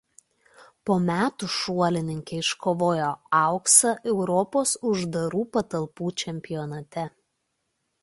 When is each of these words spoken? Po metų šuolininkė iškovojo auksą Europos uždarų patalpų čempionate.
Po 0.89 0.95
metų 1.09 1.49
šuolininkė 1.55 2.39
iškovojo 2.45 3.11
auksą 3.43 3.93
Europos 4.15 4.75
uždarų 4.95 5.47
patalpų 5.59 6.13
čempionate. 6.27 7.09